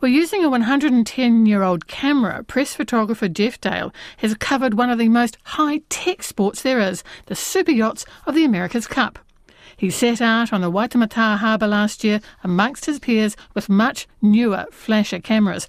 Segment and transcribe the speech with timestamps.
[0.00, 4.98] Well, using a 110 year old camera, press photographer Geoff Dale has covered one of
[4.98, 9.18] the most high tech sports there is the super yachts of the America's Cup.
[9.76, 14.66] He set out on the Waitemata harbour last year amongst his peers with much newer,
[14.70, 15.66] flasher cameras.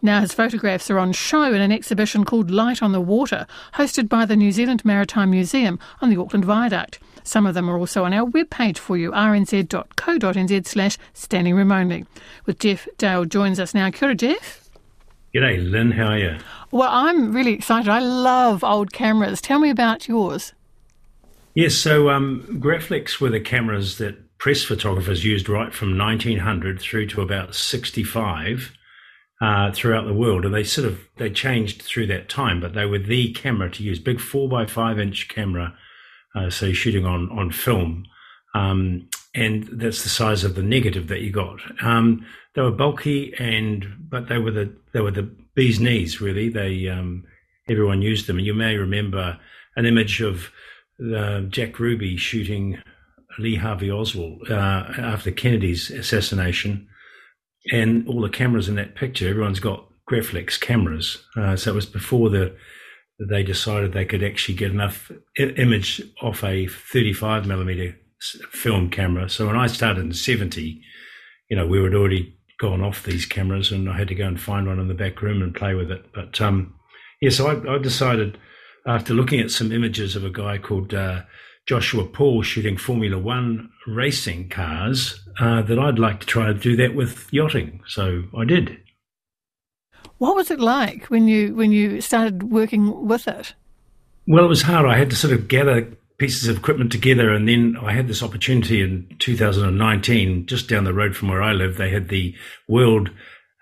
[0.00, 4.08] Now his photographs are on show in an exhibition called Light on the Water, hosted
[4.08, 6.98] by the New Zealand Maritime Museum on the Auckland Viaduct.
[7.24, 12.06] Some of them are also on our webpage for you, rnz.co.nz slash standing room only.
[12.46, 13.90] With Geoff Dale joins us now.
[13.90, 14.70] Kia ora, Geoff.
[15.34, 15.92] G'day, Lynn.
[15.92, 16.38] How are you?
[16.70, 17.88] Well, I'm really excited.
[17.88, 19.40] I love old cameras.
[19.40, 20.52] Tell me about yours.
[21.54, 27.06] Yes, so um, Graflex were the cameras that press photographers used right from 1900 through
[27.06, 28.72] to about 65
[29.40, 32.86] uh, throughout the world, and they sort of they changed through that time, but they
[32.86, 33.98] were the camera to use.
[33.98, 35.76] Big four by five inch camera,
[36.34, 38.04] uh, so shooting on on film,
[38.54, 41.60] um, and that's the size of the negative that you got.
[41.82, 46.48] Um, they were bulky, and but they were the they were the bee's knees really.
[46.48, 47.24] They um,
[47.68, 49.38] everyone used them, and you may remember
[49.76, 50.50] an image of
[51.14, 52.78] uh, Jack Ruby shooting
[53.38, 56.88] Lee Harvey Oswald uh, after Kennedy's assassination
[57.70, 61.24] and all the cameras in that picture, everyone's got Graflex cameras.
[61.36, 62.56] Uh, so it was before the
[63.28, 67.96] they decided they could actually get enough image off a 35 millimeter
[68.50, 69.28] film camera.
[69.28, 70.80] So when I started in 70,
[71.48, 74.40] you know, we had already gone off these cameras and I had to go and
[74.40, 76.04] find one in the back room and play with it.
[76.14, 76.74] But um,
[77.20, 78.38] yeah, so I, I, decided
[78.86, 81.22] after looking at some images of a guy called uh,
[81.66, 86.76] Joshua Paul shooting Formula One racing cars uh, that I'd like to try to do
[86.76, 87.80] that with yachting.
[87.86, 88.78] So I did.
[90.22, 93.54] What was it like when you when you started working with it?
[94.28, 94.86] Well, it was hard.
[94.86, 95.82] I had to sort of gather
[96.16, 100.94] pieces of equipment together, and then I had this opportunity in 2019, just down the
[100.94, 101.76] road from where I live.
[101.76, 102.36] They had the
[102.68, 103.10] World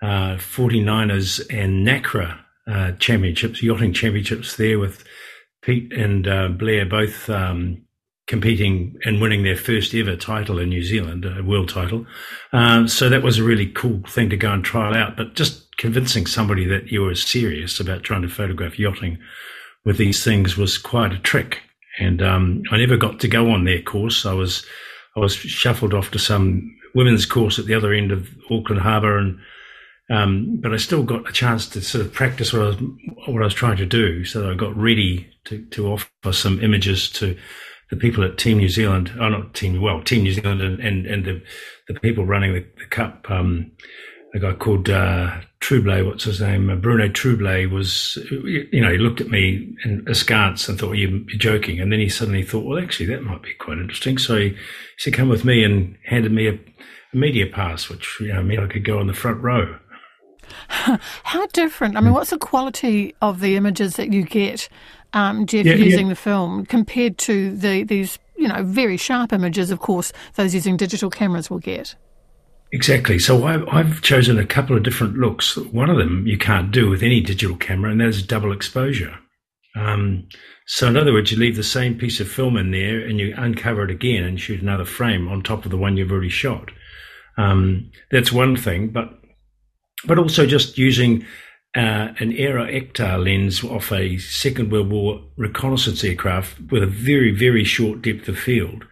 [0.03, 5.03] uh, 49ers and NACRA uh, championships, yachting championships there with
[5.63, 7.81] Pete and uh, Blair both um,
[8.31, 12.05] competing and winning their first ever title in New Zealand, a world title.
[12.53, 15.17] Um, so that was a really cool thing to go and trial out.
[15.17, 19.17] But just convincing somebody that you were serious about trying to photograph yachting
[19.83, 21.59] with these things was quite a trick.
[21.99, 24.25] And um, I never got to go on their course.
[24.25, 24.65] I was
[25.17, 29.17] I was shuffled off to some women's course at the other end of Auckland Harbour,
[29.17, 29.39] and
[30.09, 32.77] um, but I still got a chance to sort of practice what I was
[33.27, 34.23] what I was trying to do.
[34.23, 37.35] So I got ready to, to offer some images to
[37.91, 41.05] the people at Team New Zealand, oh, not Team, well, Team New Zealand and, and,
[41.05, 41.43] and the,
[41.87, 43.69] the people running the, the cup, um,
[44.33, 46.69] a guy called uh, Trouble, what's his name?
[46.69, 51.11] Uh, Bruno Trouble was, you know, he looked at me and askance and thought, you're,
[51.11, 51.81] you're joking.
[51.81, 54.17] And then he suddenly thought, well, actually, that might be quite interesting.
[54.17, 54.57] So he, he
[54.97, 58.61] said, come with me and handed me a, a media pass, which, you know, meant
[58.61, 59.77] I could go on the front row.
[60.67, 61.97] How different?
[61.97, 64.69] I mean, what's the quality of the images that you get
[65.13, 66.13] um, Geoff, yeah, using yeah.
[66.13, 70.77] the film compared to the these you know very sharp images, of course, those using
[70.77, 71.95] digital cameras will get.
[72.73, 73.19] Exactly.
[73.19, 75.57] So I've, I've chosen a couple of different looks.
[75.57, 79.17] One of them you can't do with any digital camera, and that is double exposure.
[79.75, 80.27] Um,
[80.67, 83.33] so in other words, you leave the same piece of film in there, and you
[83.37, 86.71] uncover it again and shoot another frame on top of the one you've already shot.
[87.37, 89.20] Um, that's one thing, but
[90.05, 91.25] but also just using
[91.75, 97.31] uh, an Aero Ektar lens off a Second World War reconnaissance aircraft with a very,
[97.31, 98.85] very short depth of field.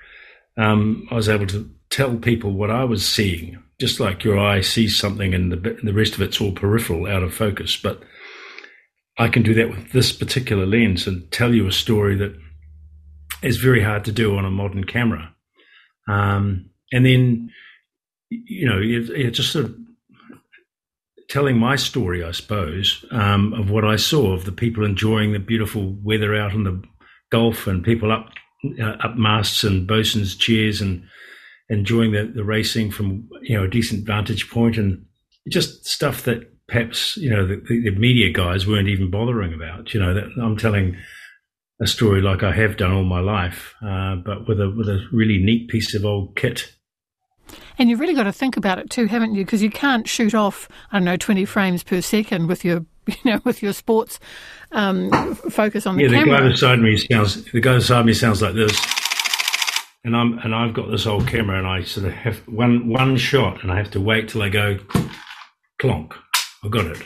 [0.57, 4.61] Um, I was able to tell people what I was seeing, just like your eye
[4.61, 7.77] sees something and the, the rest of it's all peripheral, out of focus.
[7.81, 8.01] But
[9.17, 12.33] I can do that with this particular lens and tell you a story that
[13.41, 15.33] is very hard to do on a modern camera.
[16.07, 17.49] Um, and then,
[18.29, 19.75] you know, it, it just sort of
[21.29, 25.39] telling my story, I suppose, um, of what I saw of the people enjoying the
[25.39, 26.83] beautiful weather out on the
[27.31, 28.29] Gulf and people up
[28.81, 31.03] uh, up masts and bosun's chairs and
[31.69, 35.05] enjoying the, the racing from you know a decent vantage point and
[35.47, 39.93] just stuff that perhaps you know the, the media guys weren't even bothering about.
[39.93, 40.97] You know that I'm telling
[41.81, 45.05] a story like I have done all my life, uh, but with a with a
[45.13, 46.73] really neat piece of old kit
[47.77, 49.45] and you've really got to think about it too, haven't you?
[49.45, 53.15] Because you can't shoot off, I don't know, 20 frames per second with your, you
[53.25, 54.19] know, with your sports
[54.71, 56.25] um, focus on the yeah, camera.
[56.27, 58.79] Yeah, the guy beside me sounds, the guy beside me sounds like this.
[60.03, 63.17] And I'm, and I've got this old camera and I sort of have one, one
[63.17, 64.79] shot and I have to wait till I go
[65.81, 66.13] clonk.
[66.63, 67.01] I've got it.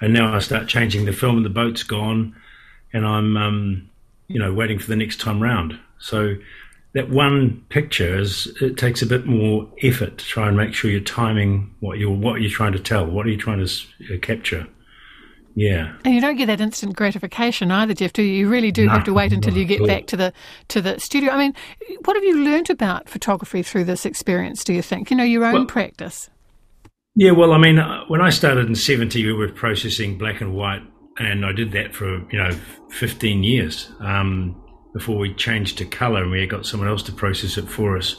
[0.00, 2.34] And now I start changing the film and the boat's gone
[2.92, 3.90] and I'm, um,
[4.28, 5.78] you know, waiting for the next time round.
[5.98, 6.36] So
[6.94, 10.90] that one picture is it takes a bit more effort to try and make sure
[10.90, 14.18] you're timing what you're what you're trying to tell, what are you trying to uh,
[14.20, 14.66] capture.
[15.56, 18.12] Yeah, and you don't get that instant gratification either, Geoff.
[18.12, 18.32] Do you?
[18.32, 20.32] You really do no, have to wait until you get back to the
[20.68, 21.32] to the studio.
[21.32, 21.54] I mean,
[22.04, 24.62] what have you learnt about photography through this experience?
[24.62, 26.30] Do you think you know your own well, practice?
[27.16, 30.54] Yeah, well, I mean, uh, when I started in '70, we were processing black and
[30.54, 30.82] white,
[31.18, 32.52] and I did that for you know
[32.90, 33.90] 15 years.
[34.00, 34.54] Um,
[34.92, 38.16] before we changed to color and we got someone else to process it for us.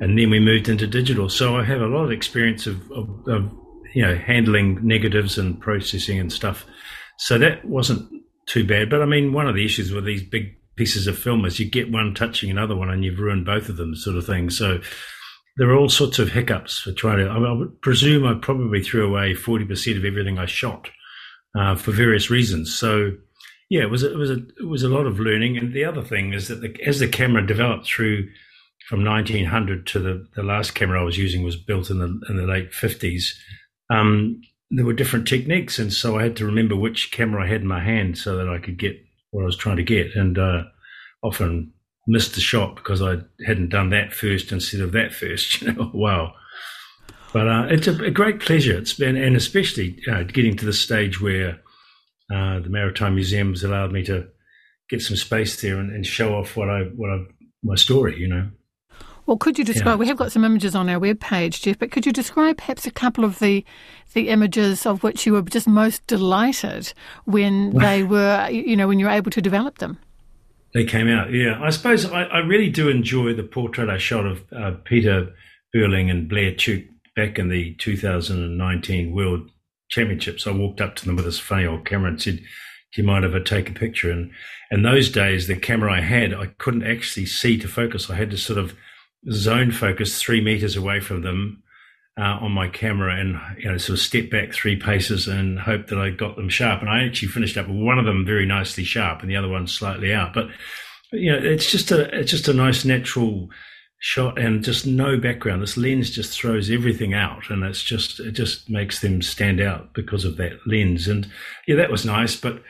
[0.00, 1.28] And then we moved into digital.
[1.28, 3.50] So I have a lot of experience of, of, of
[3.94, 6.66] you know, handling negatives and processing and stuff.
[7.18, 8.08] So that wasn't
[8.46, 8.90] too bad.
[8.90, 11.68] But I mean, one of the issues with these big pieces of film is you
[11.68, 14.50] get one touching another one and you've ruined both of them, sort of thing.
[14.50, 14.80] So
[15.56, 17.30] there are all sorts of hiccups for trying to.
[17.30, 20.90] I, mean, I would presume I probably threw away 40% of everything I shot
[21.58, 22.76] uh, for various reasons.
[22.76, 23.12] So
[23.68, 25.56] yeah, it was a, it was a it was a lot of learning.
[25.56, 28.28] And the other thing is that the, as the camera developed through
[28.88, 32.36] from 1900 to the, the last camera I was using was built in the in
[32.36, 33.24] the late 50s.
[33.90, 34.40] Um,
[34.70, 37.68] there were different techniques, and so I had to remember which camera I had in
[37.68, 38.96] my hand so that I could get
[39.30, 40.14] what I was trying to get.
[40.14, 40.64] And uh,
[41.22, 41.72] often
[42.06, 45.62] missed the shot because I hadn't done that first instead of that first.
[45.66, 46.34] You know, wow.
[47.32, 48.78] But uh, it's a, a, great pleasure.
[48.78, 51.60] It's been, and especially uh, getting to the stage where
[52.32, 54.28] uh, the Maritime Museum has allowed me to
[54.88, 57.24] get some space there and, and show off what I what I
[57.62, 58.18] my story.
[58.18, 58.50] You know.
[59.26, 59.94] Well, could you describe?
[59.94, 60.00] Yeah.
[60.00, 62.86] We have got some images on our web page, Geoff, but could you describe perhaps
[62.86, 63.64] a couple of the
[64.14, 66.92] the images of which you were just most delighted
[67.24, 69.98] when they were, you know, when you were able to develop them?
[70.74, 71.58] They came out, yeah.
[71.60, 75.32] I suppose I, I really do enjoy the portrait I shot of uh, Peter
[75.72, 76.86] Burling and Blair Tuke
[77.16, 79.50] back in the 2019 World
[79.88, 83.04] championships, I walked up to them with this funny old camera and said, "Do you
[83.04, 84.30] mind if I take a picture?" And
[84.70, 88.10] in those days, the camera I had, I couldn't actually see to focus.
[88.10, 88.74] I had to sort of
[89.30, 91.62] zone focus three meters away from them
[92.18, 95.88] uh, on my camera, and you know, sort of step back three paces and hope
[95.88, 96.80] that I got them sharp.
[96.80, 99.48] And I actually finished up with one of them very nicely sharp, and the other
[99.48, 100.32] one slightly out.
[100.32, 100.48] But
[101.12, 103.50] you know, it's just a it's just a nice natural
[103.98, 105.62] shot and just no background.
[105.62, 109.94] This lens just throws everything out, and it's just it just makes them stand out
[109.94, 111.08] because of that lens.
[111.08, 111.28] And
[111.66, 112.36] yeah, that was nice.
[112.36, 112.62] But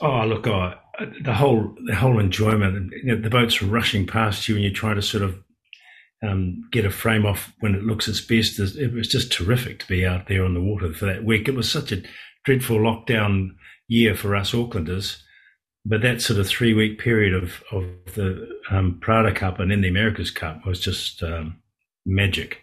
[0.00, 0.74] oh, look, oh,
[1.22, 2.92] the whole the whole enjoyment.
[3.02, 5.38] You know, the boats rushing past you, and you try to sort of
[6.22, 8.58] um, get a frame off when it looks its best.
[8.58, 11.48] It was just terrific to be out there on the water for that week.
[11.48, 12.02] It was such a
[12.44, 13.50] dreadful lockdown
[13.86, 15.20] year for us Aucklanders
[15.84, 17.84] but that sort of three week period of of
[18.14, 21.60] the um, Prada Cup and then the America's Cup was just um,
[22.04, 22.62] magic.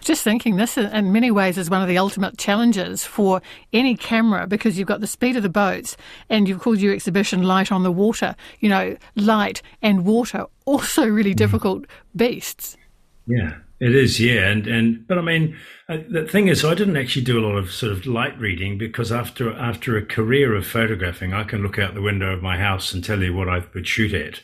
[0.00, 3.42] Just thinking, this in many ways is one of the ultimate challenges for
[3.72, 5.94] any camera because you've got the speed of the boats
[6.30, 8.34] and you've called your exhibition Light on the Water.
[8.60, 11.36] You know, light and water, also really mm.
[11.36, 11.84] difficult
[12.16, 12.78] beasts.
[13.26, 15.56] Yeah, it is, yeah, and and but I mean,
[15.88, 18.76] uh, the thing is, I didn't actually do a lot of sort of light reading
[18.76, 22.58] because after after a career of photographing, I can look out the window of my
[22.58, 24.42] house and tell you what I would shoot at.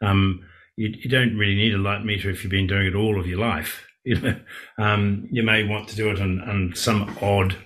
[0.00, 0.42] Um,
[0.76, 3.26] you, you, don't really need a light meter if you've been doing it all of
[3.26, 3.84] your life.
[4.04, 4.36] You
[4.78, 7.56] um, you may want to do it on, on some odd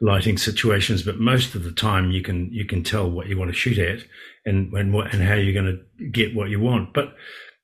[0.00, 3.50] lighting situations, but most of the time you can you can tell what you want
[3.50, 4.04] to shoot at
[4.46, 6.94] and and what and how you're going to get what you want.
[6.94, 7.14] But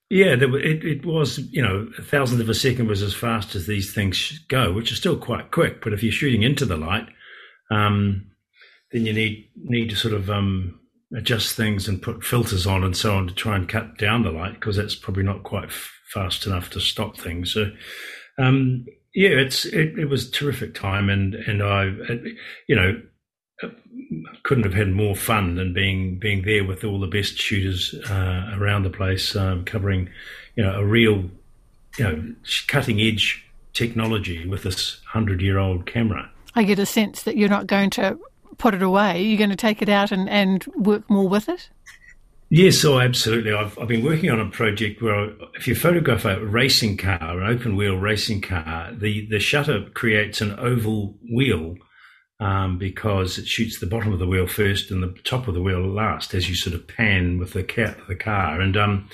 [0.09, 3.67] yeah, it, it was, you know, a thousandth of a second was as fast as
[3.67, 5.83] these things go, which is still quite quick.
[5.83, 7.07] But if you're shooting into the light,
[7.69, 8.31] um,
[8.91, 10.79] then you need need to sort of um,
[11.15, 14.31] adjust things and put filters on and so on to try and cut down the
[14.31, 17.53] light because that's probably not quite fast enough to stop things.
[17.53, 17.71] So,
[18.39, 21.83] um, yeah, it's it, it was terrific time, and and I,
[22.67, 22.99] you know,
[24.43, 28.51] couldn't have had more fun than being being there with all the best shooters uh,
[28.55, 30.09] around the place, um, covering
[30.55, 31.29] you know a real
[31.97, 32.35] you know
[32.67, 36.29] cutting edge technology with this hundred year old camera.
[36.55, 38.17] I get a sense that you're not going to
[38.57, 39.21] put it away.
[39.21, 41.69] You're going to take it out and, and work more with it.
[42.51, 43.53] Yes, oh, absolutely.
[43.53, 47.47] I've, I've been working on a project where if you photograph a racing car, an
[47.47, 51.75] open wheel racing car, the, the shutter creates an oval wheel
[52.39, 55.61] um, because it shoots the bottom of the wheel first and the top of the
[55.61, 58.61] wheel last as you sort of pan with the, cat, the car.
[58.61, 59.09] And um,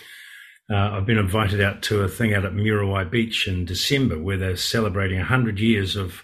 [0.71, 4.37] uh, I've been invited out to a thing out at Muriwai Beach in December where
[4.37, 6.23] they're celebrating 100 years of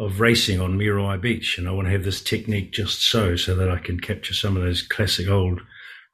[0.00, 1.58] of racing on Muriwai Beach.
[1.58, 4.56] And I want to have this technique just so, so that I can capture some
[4.56, 5.60] of those classic old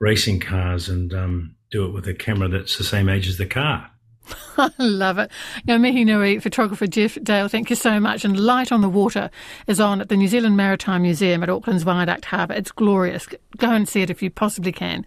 [0.01, 3.47] racing cars and um, do it with a camera that's the same age as the
[3.47, 3.89] car.
[4.59, 5.31] I love it.
[5.67, 8.25] Now, mihi nui, photographer Geoff Dale, thank you so much.
[8.25, 9.31] And Light on the Water
[9.67, 12.55] is on at the New Zealand Maritime Museum at Auckland's Viaduct Harbour.
[12.55, 13.29] It's glorious.
[13.57, 15.05] Go and see it if you possibly can.